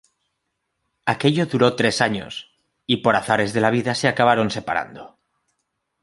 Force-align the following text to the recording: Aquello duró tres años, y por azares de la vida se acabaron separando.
Aquello 1.05 1.45
duró 1.45 1.75
tres 1.75 2.01
años, 2.01 2.49
y 2.87 3.03
por 3.03 3.15
azares 3.15 3.53
de 3.53 3.61
la 3.61 3.69
vida 3.69 3.93
se 3.93 4.07
acabaron 4.07 4.49
separando. 4.49 5.19